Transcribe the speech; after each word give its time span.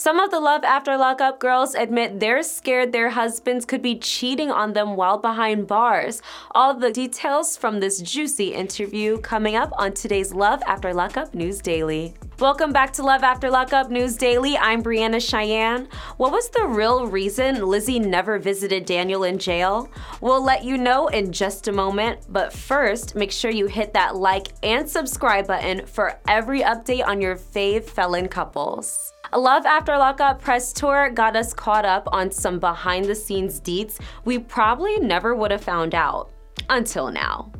Some 0.00 0.18
of 0.18 0.30
the 0.30 0.40
Love 0.40 0.64
After 0.64 0.96
Lockup 0.96 1.38
girls 1.40 1.74
admit 1.74 2.20
they're 2.20 2.42
scared 2.42 2.90
their 2.90 3.10
husbands 3.10 3.66
could 3.66 3.82
be 3.82 3.98
cheating 3.98 4.50
on 4.50 4.72
them 4.72 4.96
while 4.96 5.18
behind 5.18 5.66
bars. 5.66 6.22
All 6.52 6.72
the 6.72 6.90
details 6.90 7.58
from 7.58 7.80
this 7.80 8.00
juicy 8.00 8.54
interview 8.54 9.18
coming 9.18 9.56
up 9.56 9.70
on 9.76 9.92
today's 9.92 10.32
Love 10.32 10.62
After 10.66 10.94
Lockup 10.94 11.34
News 11.34 11.60
Daily. 11.60 12.14
Welcome 12.40 12.72
back 12.72 12.94
to 12.94 13.02
Love 13.02 13.22
After 13.22 13.50
Lockup 13.50 13.90
News 13.90 14.16
Daily. 14.16 14.56
I'm 14.56 14.82
Breanna 14.82 15.16
Chianne. 15.16 15.92
What 16.16 16.32
was 16.32 16.48
the 16.48 16.66
real 16.66 17.06
reason 17.06 17.66
Lizzie 17.66 17.98
never 17.98 18.38
visited 18.38 18.86
Daniel 18.86 19.24
in 19.24 19.38
jail? 19.38 19.90
We'll 20.22 20.42
let 20.42 20.64
you 20.64 20.78
know 20.78 21.08
in 21.08 21.32
just 21.32 21.68
a 21.68 21.72
moment, 21.72 22.20
but 22.30 22.50
first, 22.50 23.14
make 23.14 23.30
sure 23.30 23.50
you 23.50 23.66
hit 23.66 23.92
that 23.92 24.16
like 24.16 24.54
and 24.62 24.88
subscribe 24.88 25.48
button 25.48 25.84
for 25.84 26.18
every 26.28 26.62
update 26.62 27.06
on 27.06 27.20
your 27.20 27.36
fave 27.36 27.84
felon 27.84 28.26
couples. 28.26 29.12
A 29.34 29.38
Love 29.38 29.66
After 29.66 29.98
Lockup 29.98 30.40
press 30.40 30.72
tour 30.72 31.10
got 31.10 31.36
us 31.36 31.52
caught 31.52 31.84
up 31.84 32.08
on 32.10 32.30
some 32.30 32.58
behind 32.58 33.04
the 33.04 33.14
scenes 33.14 33.60
deets 33.60 34.00
we 34.24 34.38
probably 34.38 34.98
never 34.98 35.34
would 35.34 35.50
have 35.50 35.62
found 35.62 35.94
out. 35.94 36.30
Until 36.70 37.10
now. 37.10 37.52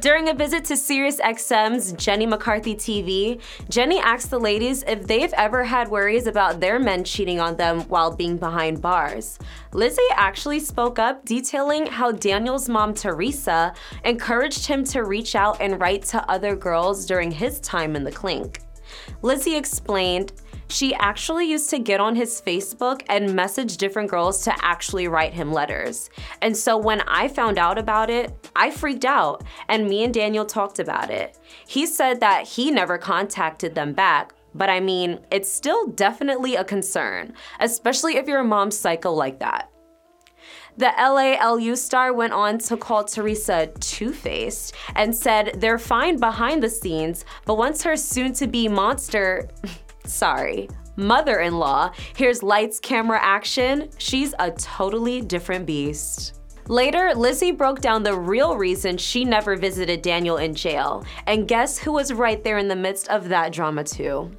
During 0.00 0.28
a 0.28 0.34
visit 0.34 0.64
to 0.66 0.74
SiriusXM's 0.74 1.92
Jenny 1.92 2.26
McCarthy 2.26 2.74
TV, 2.74 3.40
Jenny 3.68 3.98
asked 3.98 4.30
the 4.30 4.40
ladies 4.40 4.82
if 4.86 5.06
they've 5.06 5.32
ever 5.34 5.64
had 5.64 5.88
worries 5.88 6.26
about 6.26 6.60
their 6.60 6.78
men 6.78 7.04
cheating 7.04 7.40
on 7.40 7.56
them 7.56 7.80
while 7.82 8.14
being 8.14 8.36
behind 8.36 8.82
bars. 8.82 9.38
Lizzie 9.72 10.02
actually 10.14 10.60
spoke 10.60 10.98
up, 10.98 11.24
detailing 11.24 11.86
how 11.86 12.12
Daniel's 12.12 12.68
mom, 12.68 12.94
Teresa, 12.94 13.74
encouraged 14.04 14.66
him 14.66 14.84
to 14.84 15.04
reach 15.04 15.34
out 15.34 15.60
and 15.60 15.80
write 15.80 16.02
to 16.04 16.30
other 16.30 16.56
girls 16.56 17.06
during 17.06 17.30
his 17.30 17.60
time 17.60 17.96
in 17.96 18.04
the 18.04 18.12
clink. 18.12 18.60
Lizzie 19.22 19.56
explained, 19.56 20.32
she 20.68 20.94
actually 20.94 21.48
used 21.50 21.70
to 21.70 21.78
get 21.78 22.00
on 22.00 22.16
his 22.16 22.40
Facebook 22.40 23.02
and 23.08 23.34
message 23.34 23.76
different 23.76 24.10
girls 24.10 24.42
to 24.42 24.54
actually 24.64 25.08
write 25.08 25.32
him 25.32 25.52
letters. 25.52 26.10
And 26.42 26.56
so 26.56 26.76
when 26.76 27.02
I 27.02 27.28
found 27.28 27.58
out 27.58 27.78
about 27.78 28.10
it, 28.10 28.50
I 28.56 28.70
freaked 28.70 29.04
out, 29.04 29.44
and 29.68 29.88
me 29.88 30.04
and 30.04 30.12
Daniel 30.12 30.44
talked 30.44 30.78
about 30.78 31.10
it. 31.10 31.38
He 31.66 31.86
said 31.86 32.20
that 32.20 32.46
he 32.46 32.70
never 32.70 32.98
contacted 32.98 33.74
them 33.74 33.92
back, 33.92 34.34
but 34.54 34.70
I 34.70 34.80
mean, 34.80 35.20
it's 35.30 35.52
still 35.52 35.86
definitely 35.88 36.56
a 36.56 36.64
concern, 36.64 37.34
especially 37.60 38.16
if 38.16 38.26
you're 38.26 38.40
a 38.40 38.44
mom 38.44 38.70
psycho 38.70 39.12
like 39.12 39.38
that. 39.40 39.70
The 40.78 40.92
LALU 40.98 41.74
star 41.74 42.12
went 42.12 42.34
on 42.34 42.58
to 42.58 42.76
call 42.76 43.04
Teresa 43.04 43.68
two 43.80 44.12
faced 44.12 44.74
and 44.94 45.16
said 45.16 45.56
they're 45.56 45.78
fine 45.78 46.18
behind 46.18 46.62
the 46.62 46.68
scenes, 46.68 47.24
but 47.46 47.56
once 47.56 47.82
her 47.82 47.96
soon 47.96 48.34
to 48.34 48.46
be 48.46 48.68
monster, 48.68 49.48
sorry, 50.06 50.68
mother 50.96 51.40
in 51.40 51.58
law 51.58 51.90
hears 52.16 52.42
lights, 52.42 52.80
camera, 52.80 53.18
action, 53.22 53.90
she's 53.98 54.34
a 54.38 54.50
totally 54.52 55.20
different 55.20 55.66
beast. 55.66 56.34
Later, 56.68 57.12
Lizzie 57.14 57.52
broke 57.52 57.80
down 57.80 58.02
the 58.02 58.18
real 58.18 58.56
reason 58.56 58.96
she 58.96 59.24
never 59.24 59.56
visited 59.56 60.02
Daniel 60.02 60.38
in 60.38 60.52
jail. 60.52 61.04
And 61.28 61.46
guess 61.46 61.78
who 61.78 61.92
was 61.92 62.12
right 62.12 62.42
there 62.42 62.58
in 62.58 62.66
the 62.66 62.74
midst 62.74 63.08
of 63.08 63.28
that 63.28 63.52
drama, 63.52 63.84
too? 63.84 64.32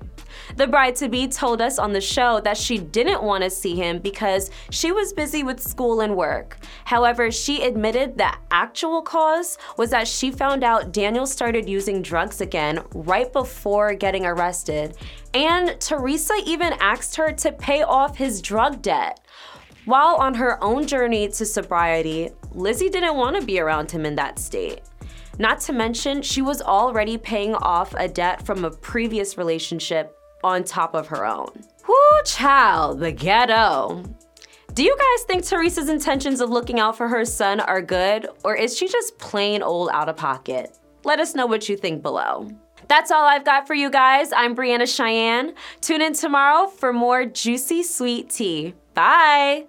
The 0.56 0.68
bride 0.68 0.96
to 0.98 1.10
be 1.10 1.28
told 1.28 1.62
us 1.62 1.80
on 1.80 1.94
the 1.94 2.02
show 2.02 2.40
that 2.42 2.58
she 2.58 2.78
didn't 2.78 3.24
want 3.24 3.44
to 3.44 3.50
see 3.50 3.76
him 3.76 4.00
because 4.00 4.50
she 4.70 4.92
was 4.92 5.14
busy 5.14 5.44
with 5.44 5.60
school 5.60 6.02
and 6.02 6.16
work. 6.16 6.58
However, 6.86 7.32
she 7.32 7.64
admitted 7.64 8.18
the 8.18 8.34
actual 8.52 9.02
cause 9.02 9.58
was 9.78 9.90
that 9.92 10.08
she 10.08 10.32
found 10.32 10.64
out 10.64 10.92
Daniel 10.92 11.26
started 11.26 11.70
using 11.70 12.02
drugs 12.02 12.42
again 12.42 12.84
right 12.94 13.32
before 13.32 13.94
getting 13.94 14.26
arrested. 14.26 14.98
And 15.34 15.80
Teresa 15.80 16.34
even 16.46 16.74
asked 16.80 17.16
her 17.16 17.32
to 17.32 17.52
pay 17.52 17.84
off 17.84 18.18
his 18.18 18.42
drug 18.42 18.82
debt. 18.82 19.20
While 19.86 20.16
on 20.16 20.34
her 20.34 20.62
own 20.62 20.86
journey 20.86 21.30
to 21.30 21.46
sobriety, 21.46 22.32
Lizzie 22.52 22.90
didn't 22.90 23.16
want 23.16 23.38
to 23.40 23.46
be 23.46 23.60
around 23.60 23.90
him 23.90 24.06
in 24.06 24.16
that 24.16 24.38
state. 24.38 24.82
Not 25.40 25.60
to 25.62 25.74
mention, 25.74 26.22
she 26.22 26.42
was 26.42 26.62
already 26.62 27.18
paying 27.18 27.56
off 27.56 27.94
a 27.96 28.08
debt 28.08 28.46
from 28.46 28.66
a 28.66 28.72
previous 28.72 29.38
relationship 29.38 30.18
on 30.44 30.64
top 30.64 30.96
of 30.96 31.08
her 31.08 31.26
own. 31.26 31.52
Whoo, 31.88 32.24
child, 32.26 33.00
the 33.00 33.12
ghetto. 33.12 34.04
Do 34.74 34.84
you 34.84 34.96
guys 34.96 35.26
think 35.26 35.44
Teresa's 35.44 35.90
intentions 35.90 36.42
of 36.42 36.50
looking 36.50 36.80
out 36.80 36.98
for 36.98 37.08
her 37.08 37.26
son 37.26 37.60
are 37.60 37.82
good, 37.82 38.28
or 38.44 38.56
is 38.56 38.78
she 38.78 38.88
just 38.88 39.18
plain 39.18 39.64
old 39.64 39.90
out 39.92 40.10
of 40.10 40.18
pocket? 40.18 40.78
Let 41.04 41.20
us 41.20 41.36
know 41.36 41.46
what 41.46 41.70
you 41.70 41.78
think 41.78 42.02
below. 42.02 42.50
That's 42.88 43.12
all 43.12 43.26
I've 43.26 43.46
got 43.46 43.68
for 43.68 43.74
you 43.74 43.90
guys. 43.90 44.32
I'm 44.32 44.56
Breanna 44.56 44.84
Chianne. 44.84 45.54
Tune 45.82 46.02
in 46.02 46.14
tomorrow 46.14 46.68
for 46.68 46.94
more 46.94 47.26
juicy 47.26 47.84
sweet 47.84 48.30
tea. 48.30 48.76
Bye. 48.94 49.66